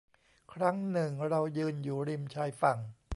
[0.53, 2.77] ครั้งหนึ่งเรายืนอยู่ริมชายฝั่ง